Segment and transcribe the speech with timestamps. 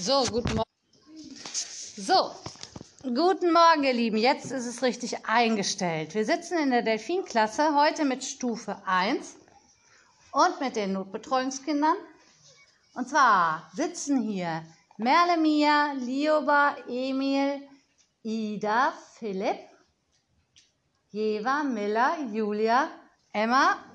[0.00, 0.70] So, guten Morgen.
[1.96, 2.30] So,
[3.02, 4.16] guten Morgen, ihr Lieben.
[4.16, 6.14] Jetzt ist es richtig eingestellt.
[6.14, 9.36] Wir sitzen in der Delfinklasse heute mit Stufe 1
[10.30, 11.96] und mit den Notbetreuungskindern.
[12.94, 14.62] Und zwar sitzen hier
[14.98, 17.60] Merle, Mia, Lioba, Emil,
[18.22, 19.58] Ida, Philipp,
[21.10, 22.88] Jeva, Miller, Julia,
[23.32, 23.87] Emma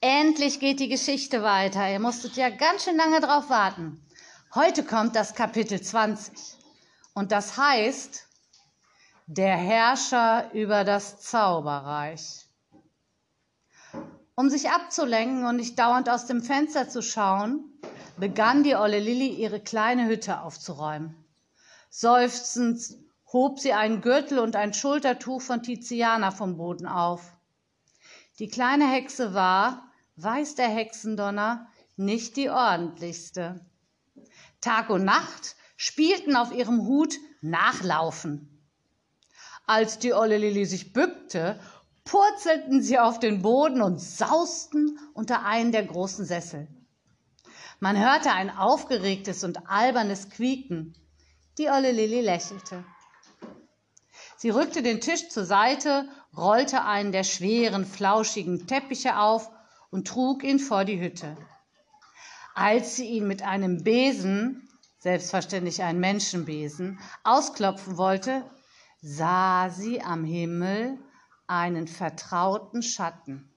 [0.00, 1.90] Endlich geht die Geschichte weiter.
[1.90, 4.00] Ihr musstet ja ganz schön lange drauf warten.
[4.54, 6.32] Heute kommt das Kapitel 20.
[7.14, 8.28] Und das heißt,
[9.26, 12.46] der Herrscher über das Zauberreich.
[14.36, 17.64] Um sich abzulenken und nicht dauernd aus dem Fenster zu schauen,
[18.16, 21.16] begann die olle Lilli ihre kleine Hütte aufzuräumen.
[21.90, 22.80] Seufzend
[23.32, 27.32] hob sie einen Gürtel und ein Schultertuch von Tiziana vom Boden auf.
[28.38, 29.87] Die kleine Hexe war,
[30.20, 33.64] weiß der Hexendonner, nicht die ordentlichste.
[34.60, 38.66] Tag und Nacht spielten auf ihrem Hut Nachlaufen.
[39.66, 41.60] Als die olle Lilli sich bückte,
[42.04, 46.66] purzelten sie auf den Boden und sausten unter einen der großen Sessel.
[47.78, 50.94] Man hörte ein aufgeregtes und albernes Quieken.
[51.58, 52.84] Die olle Lilli lächelte.
[54.36, 59.50] Sie rückte den Tisch zur Seite, rollte einen der schweren, flauschigen Teppiche auf
[59.90, 61.36] und trug ihn vor die Hütte.
[62.54, 68.44] Als sie ihn mit einem Besen, selbstverständlich ein Menschenbesen, ausklopfen wollte,
[69.00, 70.98] sah sie am Himmel
[71.46, 73.48] einen vertrauten Schatten.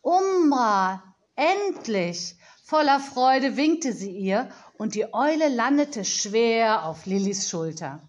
[0.00, 1.02] Umbra,
[1.34, 2.36] endlich!
[2.64, 8.06] Voller Freude winkte sie ihr, und die Eule landete schwer auf Lillis Schulter.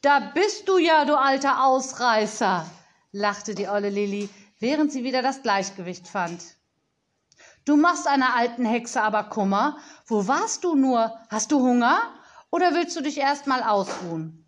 [0.00, 2.64] Da bist du ja, du alter Ausreißer,
[3.12, 4.28] lachte die olle Lilli,
[4.58, 6.42] während sie wieder das Gleichgewicht fand.
[7.64, 9.78] Du machst einer alten Hexe aber Kummer.
[10.06, 11.12] Wo warst du nur?
[11.28, 12.00] Hast du Hunger?
[12.50, 14.46] Oder willst du dich erst mal ausruhen?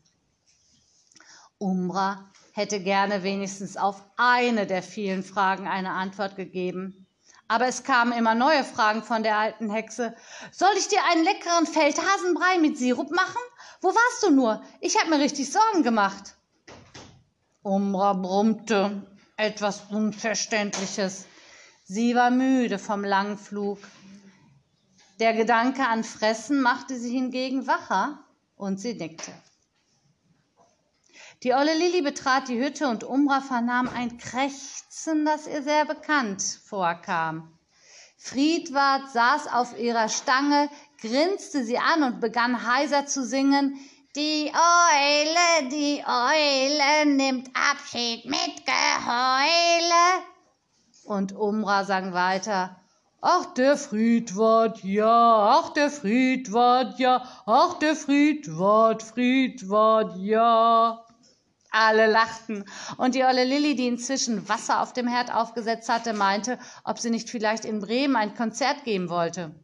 [1.58, 7.06] Umbra hätte gerne wenigstens auf eine der vielen Fragen eine Antwort gegeben.
[7.46, 10.14] Aber es kamen immer neue Fragen von der alten Hexe.
[10.52, 13.42] Soll ich dir einen leckeren Feldhasenbrei mit Sirup machen?
[13.82, 14.62] Wo warst du nur?
[14.80, 16.36] Ich habe mir richtig Sorgen gemacht.
[17.62, 19.02] Umbra brummte
[19.40, 21.26] etwas Unverständliches.
[21.84, 23.78] Sie war müde vom langen Flug.
[25.18, 28.24] Der Gedanke an Fressen machte sie hingegen wacher
[28.56, 29.32] und sie nickte.
[31.42, 36.42] Die olle Lilli betrat die Hütte und Umbra vernahm ein Krächzen, das ihr sehr bekannt
[36.66, 37.58] vorkam.
[38.18, 40.68] Friedwart saß auf ihrer Stange,
[41.00, 43.78] grinste sie an und begann heiser zu singen.
[44.16, 50.24] Die Eule, die Eule nimmt Abschied mit Geheule.
[51.04, 52.76] Und Umra sang weiter.
[53.20, 61.06] Ach, der Friedwart, ja, ach, der Friedwart, ja, ach, der Friedwart, Friedwart, ja.
[61.70, 62.64] Alle lachten.
[62.96, 67.10] Und die olle Lilli, die inzwischen Wasser auf dem Herd aufgesetzt hatte, meinte, ob sie
[67.10, 69.54] nicht vielleicht in Bremen ein Konzert geben wollte.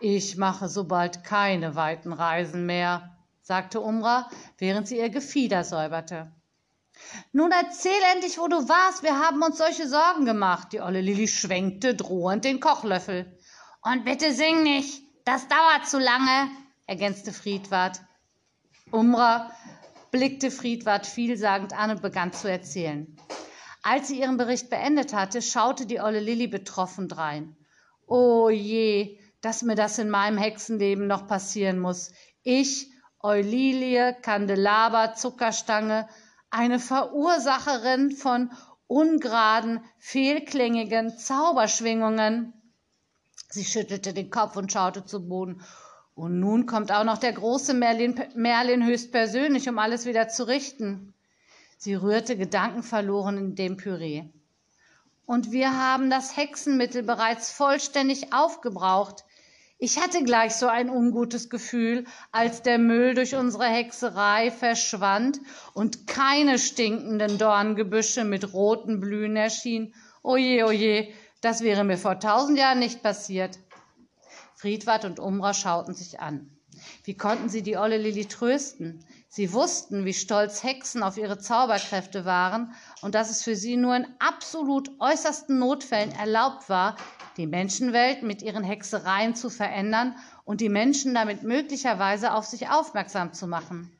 [0.00, 3.14] Ich mache so bald keine weiten Reisen mehr,
[3.48, 4.28] sagte Umra,
[4.58, 6.30] während sie ihr Gefieder säuberte.
[7.32, 9.02] Nun erzähl endlich, wo du warst.
[9.02, 10.74] Wir haben uns solche Sorgen gemacht.
[10.74, 13.38] Die olle Lilli schwenkte drohend den Kochlöffel.
[13.80, 15.02] Und bitte sing nicht.
[15.24, 16.50] Das dauert zu lange,
[16.86, 18.02] ergänzte Friedwart.
[18.90, 19.50] Umra
[20.10, 23.16] blickte Friedwart vielsagend an und begann zu erzählen.
[23.82, 27.56] Als sie ihren Bericht beendet hatte, schaute die olle Lilli betroffen drein.
[28.06, 32.12] Oh je, dass mir das in meinem Hexenleben noch passieren muss.
[32.42, 36.08] Ich, Eulilie, Kandelaber, Zuckerstange,
[36.50, 38.50] eine Verursacherin von
[38.86, 42.52] ungeraden, fehlklingigen Zauberschwingungen.
[43.50, 45.62] Sie schüttelte den Kopf und schaute zu Boden.
[46.14, 51.14] Und nun kommt auch noch der große Merlin, Merlin höchstpersönlich, um alles wieder zu richten.
[51.76, 54.24] Sie rührte gedankenverloren in dem Püree.
[55.26, 59.24] Und wir haben das Hexenmittel bereits vollständig aufgebraucht.
[59.80, 65.38] Ich hatte gleich so ein ungutes Gefühl, als der Müll durch unsere Hexerei verschwand
[65.72, 69.94] und keine stinkenden Dorngebüsche mit roten Blühen erschienen.
[70.24, 71.08] Oje, oje,
[71.42, 73.60] das wäre mir vor tausend Jahren nicht passiert.
[74.56, 76.50] Friedwart und Umra schauten sich an.
[77.04, 79.04] Wie konnten sie die olle Lilli trösten?
[79.28, 82.72] Sie wussten, wie stolz Hexen auf ihre Zauberkräfte waren
[83.02, 86.96] und dass es für sie nur in absolut äußersten Notfällen erlaubt war,
[87.38, 93.32] die Menschenwelt mit ihren Hexereien zu verändern und die Menschen damit möglicherweise auf sich aufmerksam
[93.32, 93.90] zu machen.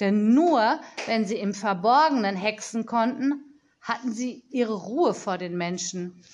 [0.00, 3.44] Denn nur wenn sie im Verborgenen hexen konnten,
[3.82, 6.24] hatten sie ihre Ruhe vor den Menschen.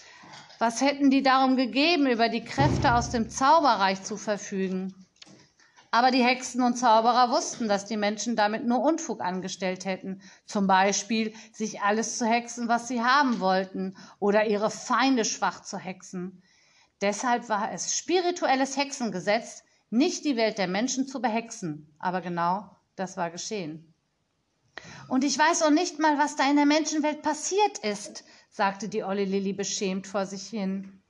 [0.59, 4.95] Was hätten die darum gegeben, über die Kräfte aus dem Zauberreich zu verfügen?
[5.95, 10.67] Aber die Hexen und Zauberer wussten, dass die Menschen damit nur Unfug angestellt hätten, zum
[10.67, 16.43] Beispiel sich alles zu hexen, was sie haben wollten, oder ihre Feinde schwach zu hexen.
[17.03, 21.95] Deshalb war es spirituelles Hexengesetz, nicht die Welt der Menschen zu behexen.
[21.99, 23.93] Aber genau das war geschehen.
[25.09, 29.03] Und ich weiß auch nicht mal, was da in der Menschenwelt passiert ist, sagte die
[29.03, 31.03] olle Lilli beschämt vor sich hin.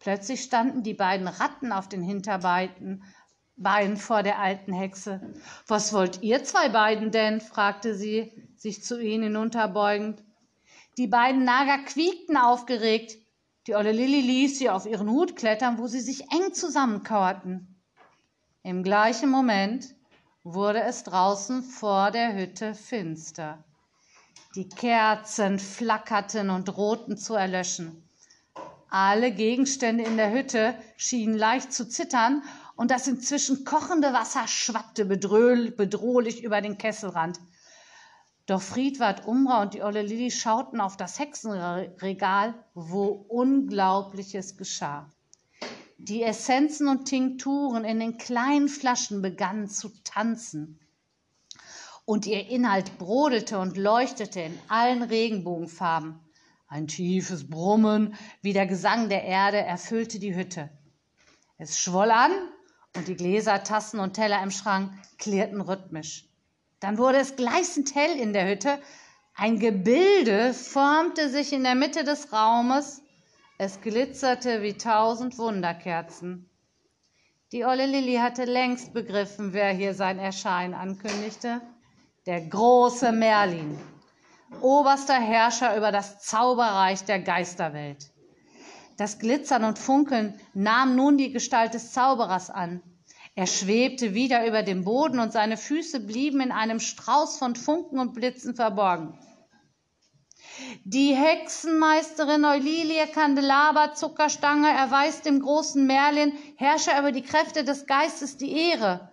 [0.00, 3.04] Plötzlich standen die beiden Ratten auf den Hinterbeinen
[3.58, 5.32] Bein vor der alten Hexe.
[5.66, 7.40] Was wollt ihr zwei beiden denn?
[7.40, 10.22] fragte sie, sich zu ihnen hinunterbeugend.
[10.98, 13.16] Die beiden Nager quiekten aufgeregt.
[13.66, 17.66] Die olle Lilli ließ sie auf ihren Hut klettern, wo sie sich eng zusammenkauerten.
[18.62, 19.94] Im gleichen Moment
[20.44, 23.64] wurde es draußen vor der Hütte finster.
[24.54, 28.08] Die Kerzen flackerten und drohten zu erlöschen.
[28.88, 32.42] Alle Gegenstände in der Hütte schienen leicht zu zittern
[32.76, 37.40] und das inzwischen kochende Wasser schwappte bedrohlich über den Kesselrand.
[38.46, 45.10] Doch Friedwart Umra und die olle Lilli schauten auf das Hexenregal, wo Unglaubliches geschah.
[45.98, 50.78] Die Essenzen und Tinkturen in den kleinen Flaschen begannen zu tanzen.
[52.04, 56.20] Und ihr Inhalt brodelte und leuchtete in allen Regenbogenfarben.
[56.68, 60.70] Ein tiefes Brummen wie der Gesang der Erde erfüllte die Hütte.
[61.58, 62.30] Es schwoll an
[62.94, 66.28] und die Gläser, Tassen und Teller im Schrank klirrten rhythmisch.
[66.80, 68.78] Dann wurde es gleißend hell in der Hütte.
[69.34, 73.02] Ein Gebilde formte sich in der Mitte des Raumes.
[73.58, 76.50] Es glitzerte wie tausend Wunderkerzen.
[77.52, 81.60] Die olle Lilli hatte längst begriffen, wer hier sein Erscheinen ankündigte.
[82.26, 83.78] Der große Merlin,
[84.60, 88.10] oberster Herrscher über das Zauberreich der Geisterwelt.
[88.96, 92.82] Das Glitzern und Funkeln nahm nun die Gestalt des Zauberers an.
[93.38, 97.98] Er schwebte wieder über dem Boden und seine Füße blieben in einem Strauß von Funken
[97.98, 99.12] und Blitzen verborgen.
[100.84, 108.38] Die Hexenmeisterin Eulilie Kandelaber Zuckerstange erweist dem großen Merlin, Herrscher über die Kräfte des Geistes,
[108.38, 109.12] die Ehre.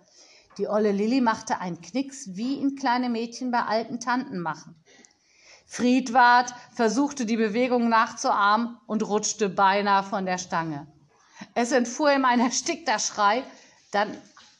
[0.56, 4.74] Die olle Lilli machte einen Knicks, wie ihn kleine Mädchen bei alten Tanten machen.
[5.66, 10.86] Friedwart versuchte die Bewegung nachzuahmen und rutschte beinahe von der Stange.
[11.54, 13.44] Es entfuhr ihm ein erstickter Schrei,
[13.94, 14.16] dann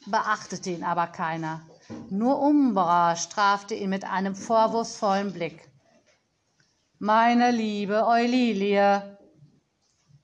[0.07, 1.63] beachtete ihn aber keiner.
[2.11, 5.69] Nur Umbra strafte ihn mit einem vorwurfsvollen Blick.
[6.99, 9.19] Meine liebe Eulilie,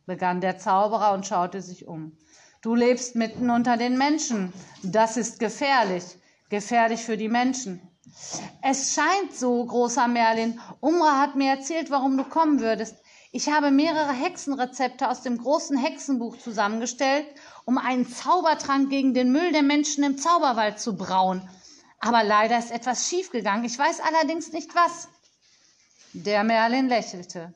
[0.07, 2.17] begann der Zauberer und schaute sich um.
[2.63, 4.53] Du lebst mitten unter den Menschen.
[4.83, 6.05] Das ist gefährlich,
[6.49, 7.81] gefährlich für die Menschen.
[8.61, 10.61] Es scheint so, großer Merlin.
[10.81, 12.97] Umra hat mir erzählt, warum du kommen würdest.
[13.31, 17.27] Ich habe mehrere Hexenrezepte aus dem großen Hexenbuch zusammengestellt,
[17.65, 21.49] um einen Zaubertrank gegen den Müll der Menschen im Zauberwald zu brauen.
[22.01, 23.65] Aber leider ist etwas schiefgegangen.
[23.65, 25.09] Ich weiß allerdings nicht was.
[26.13, 27.55] Der Merlin lächelte.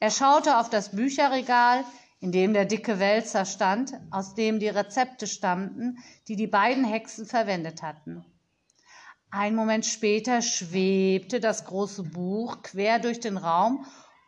[0.00, 1.84] Er schaute auf das Bücherregal,
[2.20, 7.26] in dem der dicke Wälzer stand, aus dem die Rezepte stammten, die die beiden Hexen
[7.26, 8.24] verwendet hatten.
[9.30, 13.84] Ein Moment später schwebte das große Buch quer durch den Raum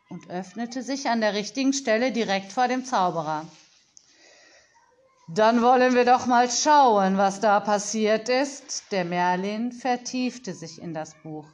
[0.09, 3.47] und öffnete sich an der richtigen Stelle direkt vor dem Zauberer.
[5.29, 8.93] Dann wollen wir doch mal schauen, was da passiert ist.
[8.93, 11.49] Der Merlin vertiefte sich in das Buch.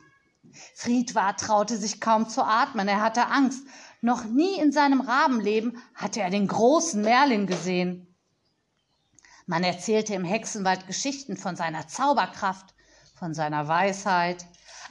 [0.75, 3.67] Friedwart traute sich kaum zu atmen, er hatte Angst.
[4.03, 8.15] Noch nie in seinem Rabenleben hatte er den großen Merlin gesehen.
[9.47, 12.75] Man erzählte im Hexenwald Geschichten von seiner Zauberkraft,
[13.15, 14.45] von seiner Weisheit,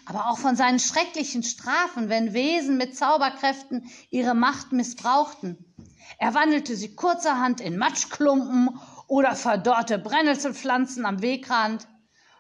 [0.06, 5.71] aber auch von seinen schrecklichen Strafen, wenn Wesen mit Zauberkräften ihre Macht missbrauchten.
[6.18, 11.88] Er wandelte sie kurzerhand in Matschklumpen oder verdorrte Brennnesselpflanzen am Wegrand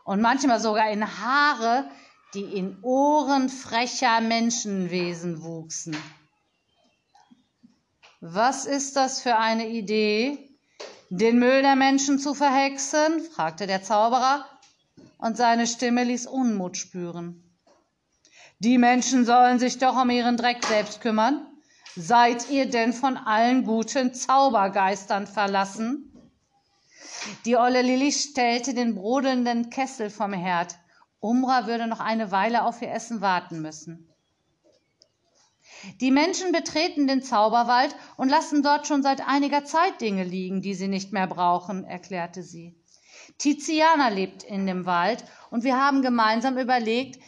[0.03, 1.89] und manchmal sogar in Haare,
[2.33, 5.97] die in Ohren frecher Menschenwesen wuchsen.
[8.21, 10.55] Was ist das für eine Idee,
[11.09, 13.21] den Müll der Menschen zu verhexen?
[13.21, 14.45] fragte der Zauberer
[15.17, 17.43] und seine Stimme ließ Unmut spüren.
[18.59, 21.47] Die Menschen sollen sich doch um ihren Dreck selbst kümmern.
[21.95, 26.07] Seid ihr denn von allen guten Zaubergeistern verlassen?
[27.45, 30.77] Die olle Lilli stellte den brodelnden Kessel vom Herd.
[31.19, 34.07] Umra würde noch eine Weile auf ihr Essen warten müssen.
[35.99, 40.75] Die Menschen betreten den Zauberwald und lassen dort schon seit einiger Zeit Dinge liegen, die
[40.75, 42.75] sie nicht mehr brauchen, erklärte sie.
[43.37, 47.21] Tiziana lebt in dem Wald und wir haben gemeinsam überlegt,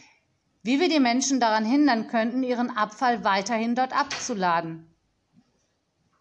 [0.64, 4.90] wie wir die Menschen daran hindern könnten, ihren Abfall weiterhin dort abzuladen.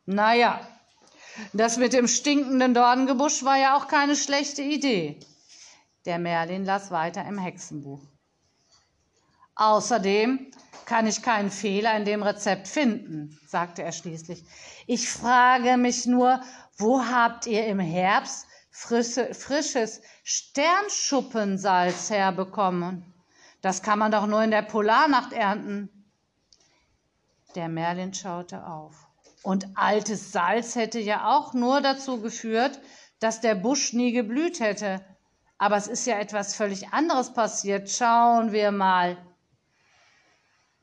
[0.05, 0.59] Naja,
[1.53, 5.17] das mit dem stinkenden Dornengebusch war ja auch keine schlechte Idee.
[6.05, 8.01] Der Merlin las weiter im Hexenbuch.
[9.55, 10.51] Außerdem
[10.85, 14.43] kann ich keinen Fehler in dem Rezept finden, sagte er schließlich.
[14.87, 16.41] Ich frage mich nur,
[16.77, 23.12] wo habt ihr im Herbst frische, frisches Sternschuppensalz herbekommen?
[23.63, 25.89] Das kann man doch nur in der Polarnacht ernten.
[27.55, 29.07] Der Merlin schaute auf.
[29.41, 32.77] Und altes Salz hätte ja auch nur dazu geführt,
[33.21, 34.99] dass der Busch nie geblüht hätte.
[35.57, 37.89] Aber es ist ja etwas völlig anderes passiert.
[37.89, 39.15] Schauen wir mal.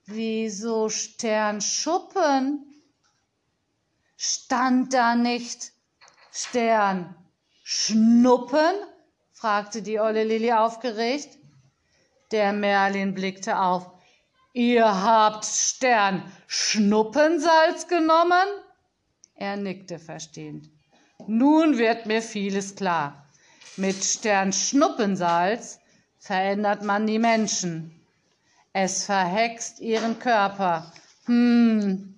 [0.07, 2.65] Wieso Sternschuppen?
[4.17, 5.73] Stand da nicht
[6.33, 7.15] Stern
[7.63, 8.75] Schnuppen?
[9.33, 11.40] fragte die olle Lilli aufgeregt.
[12.33, 13.91] Der Merlin blickte auf.
[14.53, 18.47] Ihr habt Stern Schnuppensalz genommen?
[19.35, 20.71] Er nickte verstehend.
[21.27, 23.27] Nun wird mir vieles klar.
[23.77, 25.81] Mit Stern Schnuppensalz
[26.19, 28.01] verändert man die Menschen.
[28.73, 30.93] Es verhext ihren Körper.
[31.27, 32.15] Hm.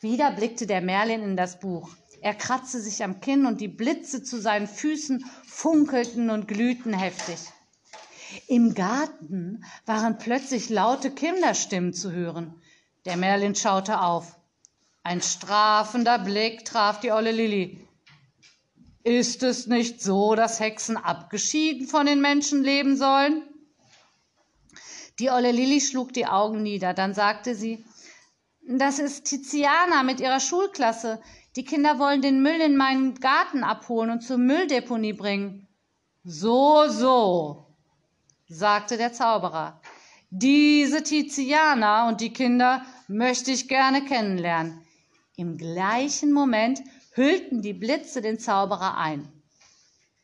[0.00, 1.88] Wieder blickte der Merlin in das Buch.
[2.20, 7.38] Er kratzte sich am Kinn und die Blitze zu seinen Füßen funkelten und glühten heftig.
[8.46, 12.54] Im Garten waren plötzlich laute Kinderstimmen zu hören.
[13.04, 14.36] Der Merlin schaute auf.
[15.02, 17.86] Ein strafender Blick traf die olle Lilli.
[19.02, 23.42] Ist es nicht so, dass Hexen abgeschieden von den Menschen leben sollen?
[25.18, 26.92] Die olle Lilli schlug die Augen nieder.
[26.92, 27.84] Dann sagte sie,
[28.68, 31.20] das ist Tiziana mit ihrer Schulklasse.
[31.56, 35.66] Die Kinder wollen den Müll in meinen Garten abholen und zur Mülldeponie bringen.
[36.22, 37.69] So, so,
[38.50, 39.80] sagte der Zauberer.
[40.30, 44.80] Diese Tiziana und die Kinder möchte ich gerne kennenlernen.
[45.36, 46.82] Im gleichen Moment
[47.14, 49.26] hüllten die Blitze den Zauberer ein.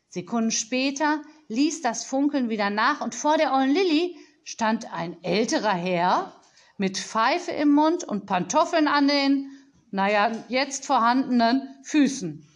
[0.09, 5.75] Sekunden später ließ das Funkeln wieder nach und vor der ollen Lilli stand ein älterer
[5.75, 6.33] Herr
[6.79, 9.51] mit Pfeife im Mund und Pantoffeln an den,
[9.91, 12.47] naja, jetzt vorhandenen Füßen.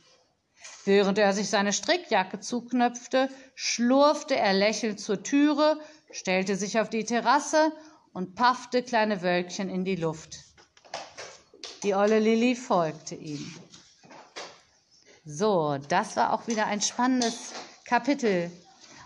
[0.85, 5.79] Während er sich seine Strickjacke zuknöpfte, schlurfte er lächelnd zur Türe,
[6.11, 7.73] stellte sich auf die Terrasse
[8.13, 10.39] und paffte kleine Wölkchen in die Luft.
[11.83, 13.55] Die olle Lilli folgte ihm.
[15.25, 17.53] So, das war auch wieder ein spannendes
[17.85, 18.51] Kapitel.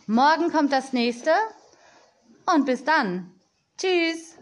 [0.06, 1.32] Morgen kommt das nächste
[2.54, 3.32] und bis dann.
[3.78, 4.34] Tschüss.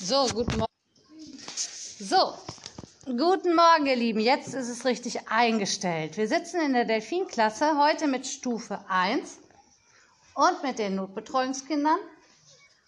[0.00, 0.72] So, guten Morgen.
[1.98, 2.34] So,
[3.04, 4.20] guten Morgen, ihr Lieben.
[4.20, 6.16] Jetzt ist es richtig eingestellt.
[6.16, 9.38] Wir sitzen in der Delfinklasse heute mit Stufe 1
[10.34, 11.98] und mit den Notbetreuungskindern.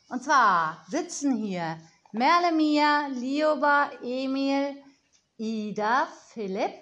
[0.09, 1.79] Und zwar sitzen hier
[2.13, 4.77] Merle Mia, Lioba, Emil,
[5.37, 6.75] Ida, Philipp,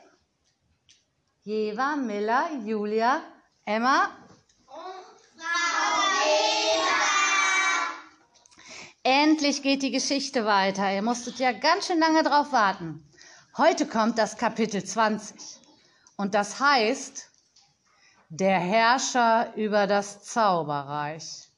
[1.43, 3.23] Jeva, Miller, Julia,
[3.65, 4.11] Emma
[9.05, 10.95] Endlich geht die Geschichte weiter.
[10.95, 13.05] Ihr musstet ja ganz schön lange drauf warten.
[13.59, 15.37] Heute kommt das Kapitel 20.
[16.17, 17.29] Und das heißt,
[18.31, 21.51] der Herrscher über das Zauberreich.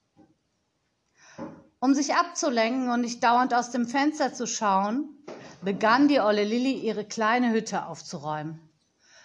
[1.79, 5.09] Um sich abzulenken und nicht dauernd aus dem Fenster zu schauen,
[5.63, 8.59] begann die olle Lilli ihre kleine Hütte aufzuräumen.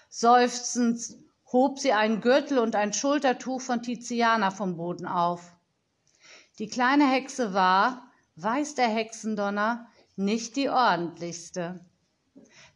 [0.09, 1.01] Seufzend
[1.51, 5.53] hob sie einen Gürtel und ein Schultertuch von Tiziana vom Boden auf.
[6.59, 11.83] Die kleine Hexe war, weiß der Hexendonner, nicht die ordentlichste.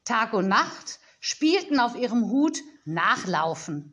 [0.06, 3.92] Tag und Nacht spielten auf ihrem Hut Nachlaufen.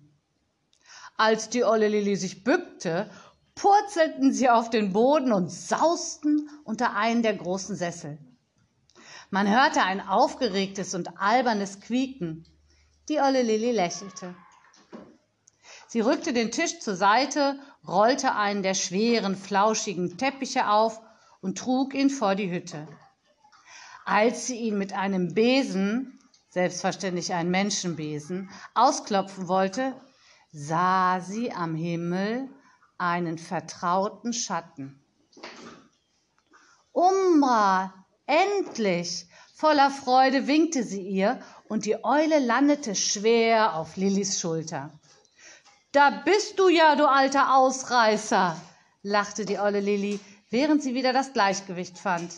[1.17, 3.11] Als die olle Lilli sich bückte,
[3.55, 8.19] purzelten sie auf den Boden und sausten unter einen der großen Sessel.
[9.31, 12.47] Man hörte ein aufgeregtes und albernes Quieken.
[13.09, 14.35] Die olle Lilli lächelte.
[15.87, 21.01] Sie rückte den Tisch zur Seite, rollte einen der schweren, flauschigen Teppiche auf
[21.41, 22.89] und trug ihn vor die Hütte.
[24.05, 29.95] Als sie ihn mit einem Besen, selbstverständlich ein Menschenbesen, ausklopfen wollte,
[30.53, 32.49] sah sie am Himmel
[32.99, 35.01] einen vertrauten Schatten.
[36.93, 37.95] Umbra,
[38.27, 39.27] endlich!
[39.55, 41.39] Voller Freude winkte sie ihr,
[41.69, 44.91] und die Eule landete schwer auf Lillis Schulter.
[45.93, 48.61] Da bist du ja, du alter Ausreißer,
[49.03, 52.33] lachte die olle Lilli, während sie wieder das Gleichgewicht fand.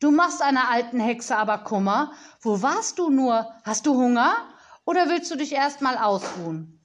[0.00, 2.12] Du machst einer alten Hexe aber Kummer.
[2.40, 3.52] Wo warst du nur?
[3.64, 4.34] Hast du Hunger?
[4.84, 6.80] Oder willst du dich erst mal ausruhen?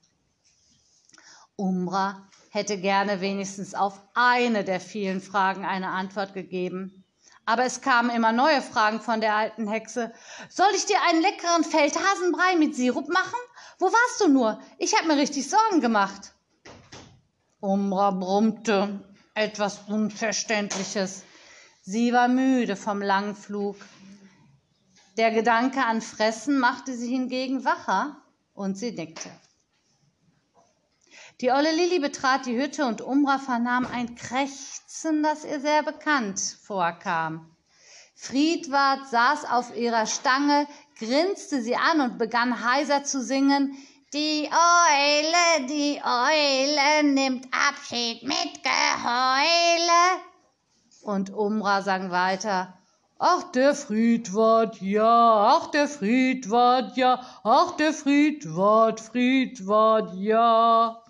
[1.56, 7.04] Umbra hätte gerne wenigstens auf eine der vielen Fragen eine Antwort gegeben.
[7.46, 10.14] Aber es kamen immer neue Fragen von der alten Hexe.
[10.50, 13.40] Soll ich dir einen leckeren Feldhasenbrei mit Sirup machen?
[13.80, 14.60] Wo warst du nur?
[14.78, 16.34] Ich habe mir richtig Sorgen gemacht.
[17.60, 21.24] Umbra brummte etwas Unverständliches.
[21.92, 23.76] Sie war müde vom langen Flug.
[25.18, 28.16] Der Gedanke an Fressen machte sie hingegen wacher
[28.54, 29.32] und sie nickte.
[31.42, 36.40] Die olle Lilli betrat die Hütte und Umbra vernahm ein Krächzen, das ihr sehr bekannt
[36.62, 37.58] vorkam.
[38.14, 40.68] Friedwart saß auf ihrer Stange,
[41.00, 43.76] grinste sie an und begann heiser zu singen.
[44.14, 50.29] Die Eule, die Eule nimmt Abschied mit Geheule.
[51.02, 52.74] Und Umbra sang weiter.
[53.22, 61.04] Ach, der Friedwart, ja, ach, der Friedwart, ja, ach, der Friedwart, Friedwart, ja.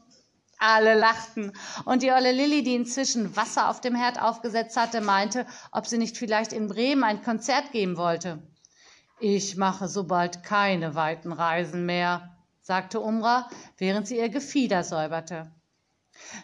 [0.58, 1.54] Alle lachten.
[1.86, 6.00] Und die olle Lilli, die inzwischen Wasser auf dem Herd aufgesetzt hatte, meinte, ob sie
[6.00, 8.42] nicht vielleicht in Bremen ein Konzert geben wollte.
[9.20, 15.52] Ich mache so bald keine weiten Reisen mehr, sagte Umra, während sie ihr Gefieder säuberte.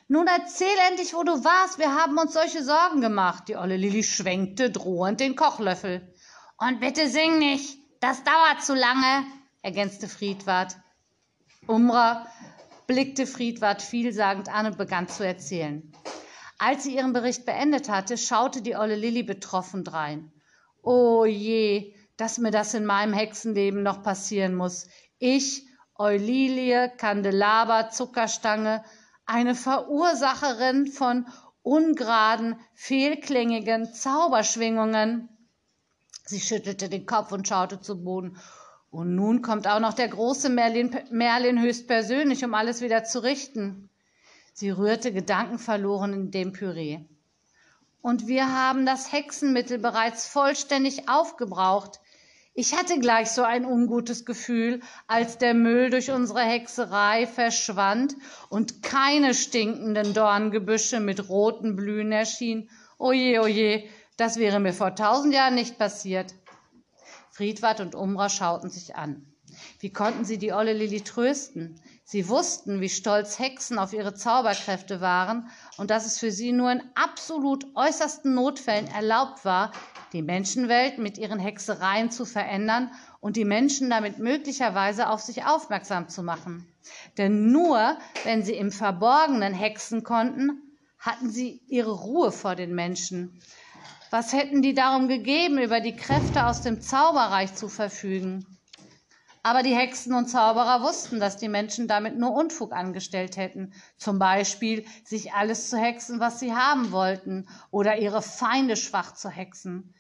[0.08, 1.80] Nun erzähl endlich, wo du warst.
[1.80, 3.46] Wir haben uns solche Sorgen gemacht.
[3.48, 6.14] Die olle Lilli schwenkte drohend den Kochlöffel.
[6.58, 7.78] Und bitte sing nicht.
[8.00, 9.26] Das dauert zu lange,
[9.62, 10.78] ergänzte Friedwart.
[11.68, 12.28] Umra
[12.88, 15.92] blickte Friedwart vielsagend an und begann zu erzählen.
[16.58, 20.32] Als sie ihren Bericht beendet hatte, schaute die olle Lilli betroffen drein.
[20.84, 24.88] Oh je, dass mir das in meinem Hexenleben noch passieren muss.
[25.18, 25.68] Ich,
[25.98, 28.84] Eulilie, Kandelaber, Zuckerstange,
[29.26, 31.28] eine Verursacherin von
[31.62, 35.30] ungeraden, fehlklingigen Zauberschwingungen.
[36.26, 38.38] Sie schüttelte den Kopf und schaute zu Boden.
[38.92, 43.90] Und nun kommt auch noch der große Merlin, Merlin höchstpersönlich, um alles wieder zu richten.
[44.54, 47.00] Sie rührte gedankenverloren in dem Püree.
[48.02, 52.00] Und wir haben das Hexenmittel bereits vollständig aufgebraucht.
[52.58, 58.16] Ich hatte gleich so ein ungutes Gefühl, als der Müll durch unsere Hexerei verschwand
[58.50, 62.70] und keine stinkenden Dorngebüsche mit roten Blühen erschienen.
[62.98, 63.84] Oje, oje,
[64.16, 66.34] das wäre mir vor tausend Jahren nicht passiert.
[67.30, 69.26] Friedwart und Umra schauten sich an.
[69.82, 71.82] Wie konnten sie die olle Lilli trösten?
[72.08, 76.72] Sie wussten, wie stolz Hexen auf ihre Zauberkräfte waren und dass es für sie nur
[76.72, 79.72] in absolut äußersten Notfällen erlaubt war,
[80.14, 82.92] die Menschenwelt mit ihren Hexereien zu verändern
[83.22, 86.68] und die Menschen damit möglicherweise auf sich aufmerksam zu machen.
[87.18, 90.62] Denn nur wenn sie im Verborgenen hexen konnten,
[91.00, 93.42] hatten sie ihre Ruhe vor den Menschen.
[94.12, 98.46] Was hätten die darum gegeben, über die Kräfte aus dem Zauberreich zu verfügen?
[99.46, 104.18] Aber die Hexen und Zauberer wussten, dass die Menschen damit nur Unfug angestellt hätten, zum
[104.18, 109.94] Beispiel sich alles zu hexen, was sie haben wollten, oder ihre Feinde schwach zu hexen.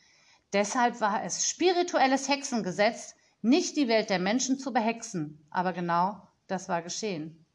[0.51, 5.45] Deshalb war es spirituelles Hexengesetz, nicht die Welt der Menschen zu behexen.
[5.51, 7.45] Aber genau das war geschehen.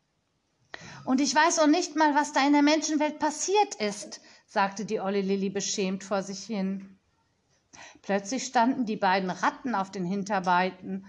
[1.04, 5.00] Und ich weiß auch nicht mal, was da in der Menschenwelt passiert ist, sagte die
[5.00, 7.00] olle Lilli beschämt vor sich hin.
[8.02, 11.04] Plötzlich standen die beiden Ratten auf den Hinterbeinen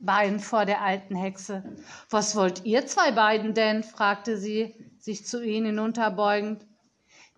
[0.00, 1.62] Beinen vor der alten Hexe.
[2.08, 3.84] Was wollt ihr zwei beiden denn?
[3.84, 6.66] fragte sie, sich zu ihnen hinunterbeugend.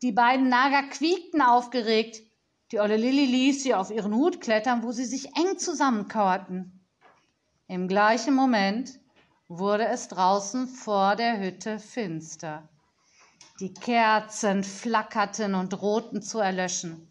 [0.01, 2.23] Die beiden Nager quiekten aufgeregt.
[2.71, 6.81] Die olle Lilli ließ sie auf ihren Hut klettern, wo sie sich eng zusammenkauerten.
[7.67, 8.99] Im gleichen Moment
[9.49, 12.69] wurde es draußen vor der Hütte finster.
[13.61, 17.09] Die Kerzen flackerten und drohten zu erlöschen.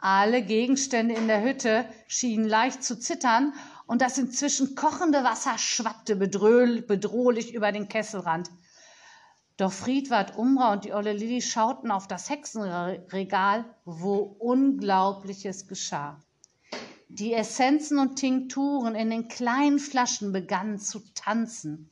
[0.00, 3.52] Alle Gegenstände in der Hütte schienen leicht zu zittern,
[3.88, 8.50] und das inzwischen kochende Wasser schwappte bedrohlich über den Kesselrand.
[9.56, 16.20] Doch Friedwart Umbra und die olle Lilli schauten auf das Hexenregal, wo Unglaubliches geschah.
[17.08, 21.90] Die Essenzen und Tinkturen in den kleinen Flaschen begannen zu tanzen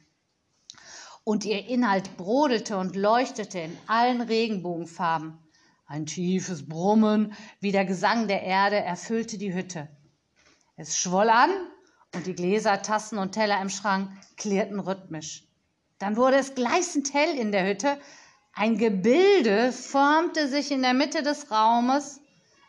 [1.25, 5.39] und ihr Inhalt brodelte und leuchtete in allen Regenbogenfarben.
[5.87, 9.89] Ein tiefes Brummen wie der Gesang der Erde erfüllte die Hütte.
[10.77, 11.51] Es schwoll an
[12.17, 15.45] und die Gläser, Tassen und Teller im Schrank klirrten rhythmisch.
[15.99, 17.99] Dann wurde es gleißend hell in der Hütte.
[18.53, 22.21] Ein Gebilde formte sich in der Mitte des Raumes.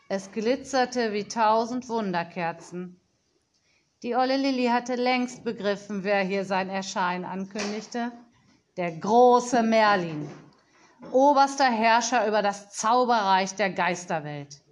[0.08, 3.00] Es glitzerte wie tausend Wunderkerzen.
[4.02, 8.12] Die olle Lilli hatte längst begriffen, wer hier sein Erscheinen ankündigte
[8.78, 10.30] der große Merlin,
[11.10, 14.62] oberster Herrscher über das Zauberreich der Geisterwelt.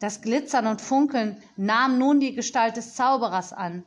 [0.00, 3.84] Das Glitzern und Funkeln nahm nun die Gestalt des Zauberers an.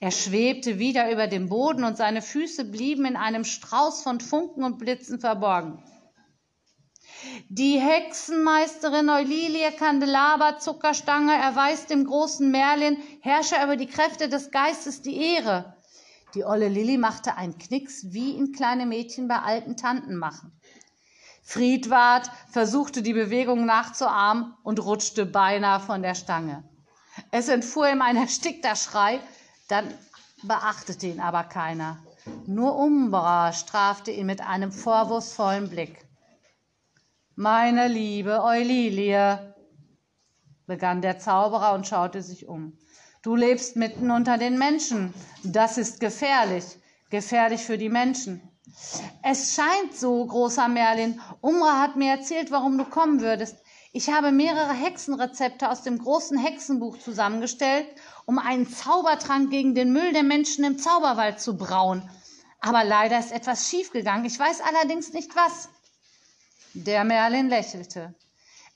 [0.00, 4.64] Er schwebte wieder über dem Boden und seine Füße blieben in einem Strauß von Funken
[4.64, 5.80] und Blitzen verborgen.
[7.48, 15.02] Die Hexenmeisterin Eulilie Kandelaber Zuckerstange erweist dem großen Merlin, Herrscher über die Kräfte des Geistes,
[15.02, 15.76] die Ehre.
[16.34, 20.52] Die olle Lilli machte einen Knicks, wie ihn kleine Mädchen bei alten Tanten machen.
[21.42, 26.64] Friedwart versuchte die Bewegung nachzuahmen und rutschte beinahe von der Stange.
[27.30, 29.20] Es entfuhr ihm ein erstickter Schrei,
[29.68, 29.92] dann
[30.42, 31.98] beachtete ihn aber keiner.
[32.46, 36.06] Nur Umbra strafte ihn mit einem vorwurfsvollen Blick.
[37.34, 39.52] Meine liebe Eulilie,
[40.66, 42.78] begann der Zauberer und schaute sich um.
[43.22, 45.12] Du lebst mitten unter den Menschen.
[45.42, 46.64] Das ist gefährlich,
[47.10, 48.40] gefährlich für die Menschen.
[49.22, 51.20] Es scheint so, großer Merlin.
[51.40, 53.56] Umra hat mir erzählt, warum du kommen würdest.
[53.92, 57.86] Ich habe mehrere Hexenrezepte aus dem großen Hexenbuch zusammengestellt,
[58.24, 62.08] um einen Zaubertrank gegen den Müll der Menschen im Zauberwald zu brauen.
[62.60, 64.24] Aber leider ist etwas schiefgegangen.
[64.24, 65.68] Ich weiß allerdings nicht was.
[66.72, 68.14] Der Merlin lächelte.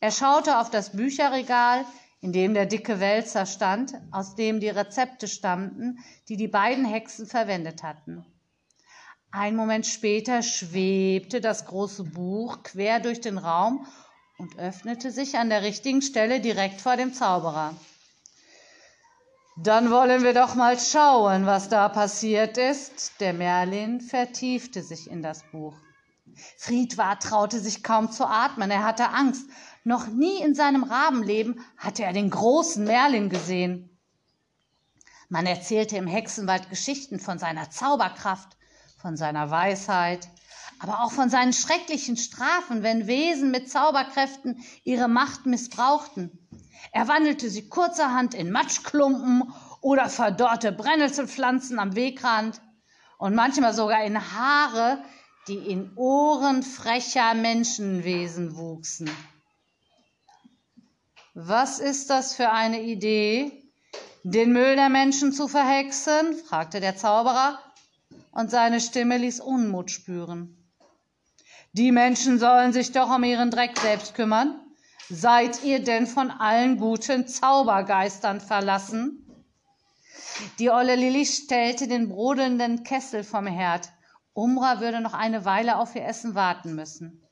[0.01, 1.87] Er schaute auf das Bücherregal,
[2.21, 7.27] in dem der dicke Wälzer stand, aus dem die Rezepte stammten, die die beiden Hexen
[7.27, 8.27] verwendet hatten.
[9.39, 13.87] Ein Moment später schwebte das große Buch quer durch den Raum
[14.39, 17.75] und öffnete sich an der richtigen Stelle direkt vor dem Zauberer.
[19.59, 23.21] Dann wollen wir doch mal schauen, was da passiert ist.
[23.21, 25.75] Der Merlin vertiefte sich in das Buch.
[26.57, 29.51] Friedwart traute sich kaum zu atmen, er hatte Angst.
[29.85, 33.91] Noch nie in seinem Rabenleben hatte er den großen Merlin gesehen.
[35.29, 38.56] Man erzählte im Hexenwald Geschichten von seiner Zauberkraft,
[38.97, 40.29] von seiner Weisheit,
[40.81, 46.31] aber auch von seinen schrecklichen Strafen, wenn Wesen mit Zauberkräften ihre Macht missbrauchten.
[46.93, 52.61] Er wandelte sie kurzerhand in Matschklumpen oder verdorrte Brennnesselpflanzen am Wegrand
[53.19, 55.03] und manchmal sogar in Haare,
[55.49, 59.11] die in Ohren frecher Menschenwesen wuchsen.
[61.35, 63.71] Was ist das für eine Idee,
[64.25, 66.35] den Müll der Menschen zu verhexen?
[66.49, 67.59] fragte der Zauberer,
[68.37, 70.59] und seine Stimme ließ Unmut spüren.
[71.73, 74.61] Die Menschen sollen sich doch um ihren Dreck selbst kümmern.
[75.09, 79.27] Seid ihr denn von allen guten Zaubergeistern verlassen?
[80.59, 83.89] Die olle Lilli stellte den brodelnden Kessel vom Herd.
[84.35, 87.23] Umra würde noch eine Weile auf ihr Essen warten müssen.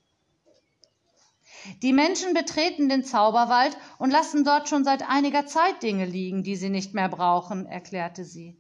[1.83, 6.57] Die Menschen betreten den Zauberwald und lassen dort schon seit einiger Zeit Dinge liegen, die
[6.57, 8.57] sie nicht mehr brauchen, erklärte sie.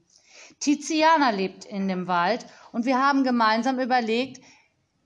[0.60, 4.42] Tiziana lebt in dem Wald und wir haben gemeinsam überlegt,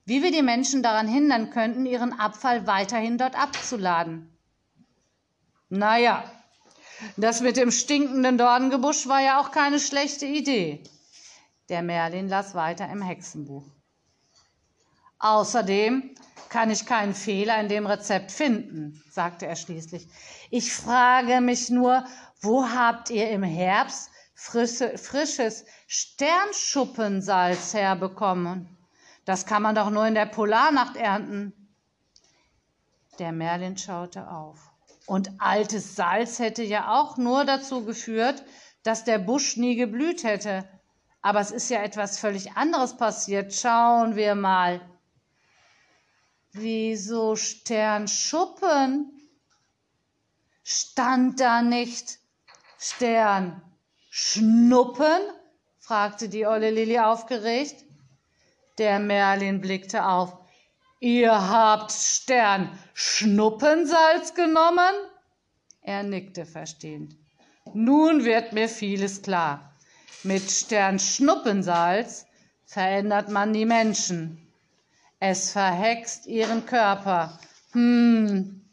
[0.05, 4.35] wie wir die Menschen daran hindern könnten, ihren Abfall weiterhin dort abzuladen.
[5.69, 6.25] Naja,
[7.17, 10.83] das mit dem stinkenden Dornengebusch war ja auch keine schlechte Idee.
[11.69, 13.65] Der Merlin las weiter im Hexenbuch.
[15.19, 16.15] Außerdem
[16.49, 20.09] kann ich keinen Fehler in dem Rezept finden, sagte er schließlich.
[20.51, 22.05] Ich frage mich nur,
[22.41, 28.69] wo habt ihr im Herbst frische, frisches Sternschuppensalz herbekommen?
[29.25, 31.53] Das kann man doch nur in der Polarnacht ernten.
[33.19, 34.71] Der Merlin schaute auf.
[35.07, 38.45] Und altes Salz hätte ja auch nur dazu geführt,
[38.85, 40.69] dass der Busch nie geblüht hätte.
[41.21, 43.53] Aber es ist ja etwas völlig anderes passiert.
[43.53, 44.81] Schauen wir mal.
[46.53, 49.11] Wieso Sternschuppen?
[50.63, 52.19] Stand da nicht
[52.79, 53.68] Stern
[54.11, 55.23] Schnuppen?
[55.79, 57.85] fragte die olle Lilli aufgeregt.
[58.79, 60.37] Der Merlin blickte auf.
[61.01, 64.95] Ihr habt Stern Schnuppensalz genommen?
[65.83, 67.17] Er nickte verstehend.
[67.75, 69.73] Nun wird mir vieles klar.
[70.25, 72.27] Mit Stern Schnuppensalz
[72.65, 74.47] verändert man die Menschen.
[75.21, 77.39] Es verhext ihren Körper.
[77.73, 78.65] Hm.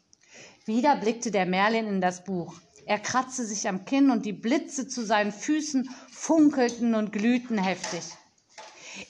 [0.64, 2.54] Wieder blickte der Merlin in das Buch.
[2.86, 8.04] Er kratzte sich am Kinn und die Blitze zu seinen Füßen funkelten und glühten heftig.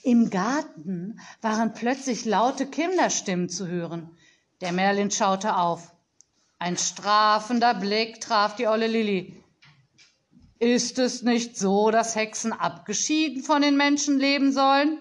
[0.03, 4.17] Im Garten waren plötzlich laute Kinderstimmen zu hören.
[4.61, 5.93] Der Merlin schaute auf.
[6.57, 9.43] Ein strafender Blick traf die olle Lilli.
[10.57, 14.97] Ist es nicht so, dass Hexen abgeschieden von den Menschen leben sollen?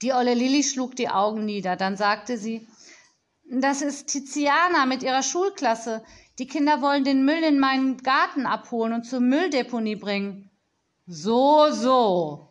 [0.00, 1.76] Die olle Lilli schlug die Augen nieder.
[1.76, 2.66] Dann sagte sie,
[3.50, 6.02] das ist Tiziana mit ihrer Schulklasse.
[6.38, 10.50] Die Kinder wollen den Müll in meinen Garten abholen und zur Mülldeponie bringen.
[11.06, 12.48] So, so,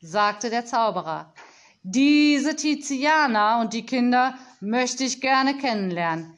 [0.00, 1.34] sagte der Zauberer.
[1.82, 6.32] Diese Tiziana und die Kinder möchte ich gerne kennenlernen.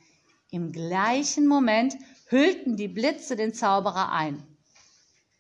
[0.51, 1.95] Im gleichen Moment
[2.29, 4.43] hüllten die Blitze den Zauberer ein.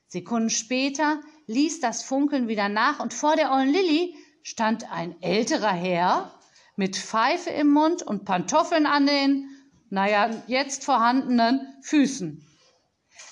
[0.06, 5.72] Sekunden später ließ das Funkeln wieder nach und vor der ollen Lilli stand ein älterer
[5.72, 6.32] Herr
[6.76, 9.48] mit Pfeife im Mund und Pantoffeln an den,
[9.96, 12.46] naja, jetzt vorhandenen Füßen.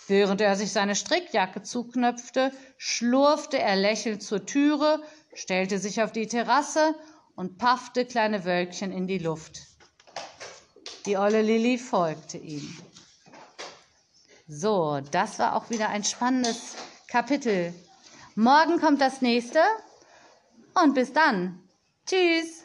[0.09, 5.03] Während er sich seine Strickjacke zuknöpfte, schlurfte er lächelnd zur Türe,
[5.35, 6.95] stellte sich auf die Terrasse
[7.37, 9.61] und paffte kleine Wölkchen in die Luft.
[11.05, 12.75] Die olle Lilli folgte ihm.
[14.49, 16.77] So, das war auch wieder ein spannendes
[17.09, 17.75] Kapitel.
[18.37, 19.61] Morgen kommt das nächste
[20.83, 21.61] und bis dann.
[22.07, 22.64] Tschüss.